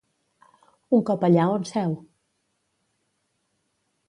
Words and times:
Un 0.97 1.03
cop 1.09 1.27
allà 1.29 1.45
on 1.59 1.67
seu? 1.73 1.93